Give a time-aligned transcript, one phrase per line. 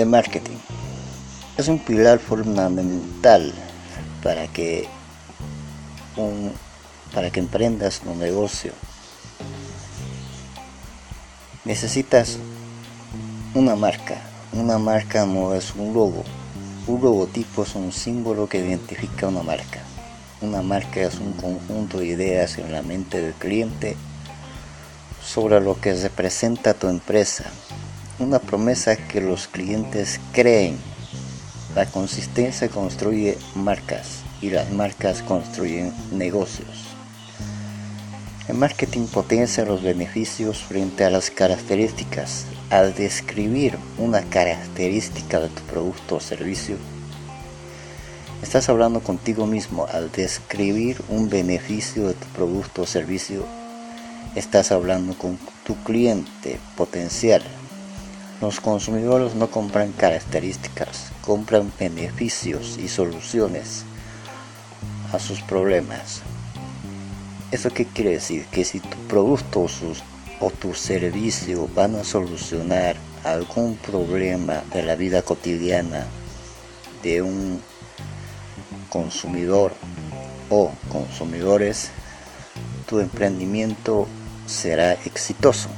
[0.00, 0.56] El marketing
[1.58, 3.52] es un pilar fundamental
[4.22, 4.88] para que
[6.16, 6.54] un,
[7.12, 8.72] para que emprendas un negocio.
[11.66, 12.38] Necesitas
[13.52, 14.16] una marca.
[14.54, 16.24] Una marca no es un logo.
[16.86, 19.80] Un logotipo es un símbolo que identifica una marca.
[20.40, 23.98] Una marca es un conjunto de ideas en la mente del cliente
[25.22, 27.44] sobre lo que representa tu empresa.
[28.20, 30.76] Una promesa que los clientes creen.
[31.74, 36.68] La consistencia construye marcas y las marcas construyen negocios.
[38.46, 42.44] El marketing potencia los beneficios frente a las características.
[42.68, 46.76] Al describir una característica de tu producto o servicio,
[48.42, 53.44] Estás hablando contigo mismo al describir un beneficio de tu producto o servicio.
[54.34, 57.42] Estás hablando con tu cliente potencial.
[58.40, 63.84] Los consumidores no compran características, compran beneficios y soluciones
[65.12, 66.22] a sus problemas.
[67.50, 68.46] ¿Eso qué quiere decir?
[68.46, 69.66] Que si tu producto
[70.40, 76.06] o, tu servicio van a solucionar algún problema de la vida cotidiana
[77.02, 77.60] de un
[78.88, 79.74] consumidor
[80.48, 81.90] o consumidores,
[82.86, 84.06] tu emprendimiento
[84.46, 85.68] será exitoso.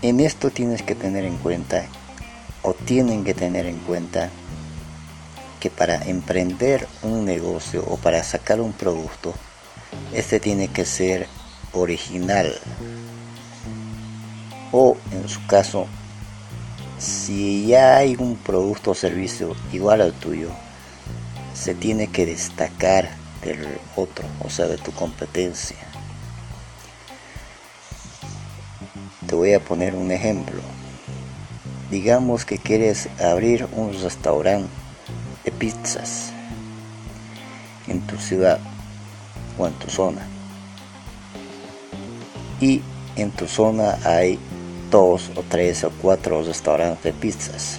[0.00, 1.84] En esto tienes que tener en cuenta,
[2.62, 4.30] o tienen que tener en cuenta,
[5.58, 9.34] que para emprender un negocio o para sacar un producto,
[10.12, 11.26] este tiene que ser
[11.72, 12.54] original.
[14.70, 15.88] O en su caso,
[17.00, 20.50] si ya hay un producto o servicio igual al tuyo,
[21.54, 23.10] se tiene que destacar
[23.42, 25.87] del otro, o sea, de tu competencia.
[29.28, 30.60] Te voy a poner un ejemplo.
[31.90, 34.70] Digamos que quieres abrir un restaurante
[35.44, 36.32] de pizzas
[37.86, 38.58] en tu ciudad
[39.58, 40.26] o en tu zona.
[42.58, 42.80] Y
[43.16, 44.38] en tu zona hay
[44.90, 47.78] dos o tres o cuatro restaurantes de pizzas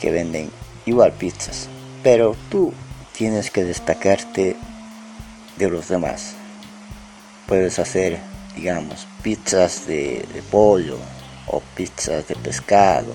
[0.00, 0.50] que venden
[0.86, 1.68] igual pizzas,
[2.02, 2.72] pero tú
[3.12, 4.56] tienes que destacarte
[5.58, 6.32] de los demás.
[7.46, 10.98] Puedes hacer, digamos, pizzas de, pollo
[11.46, 13.12] o pizzas de pescado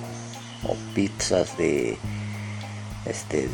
[0.64, 1.98] o pizzas de
[3.06, 3.48] este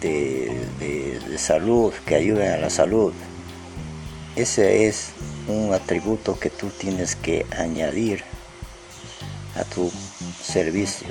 [0.00, 3.12] de, de salud que ayuden a la salud
[4.38, 5.10] ese es
[5.48, 8.22] un atributo que tú tienes que añadir
[9.56, 9.90] a tu
[10.40, 11.08] servicio.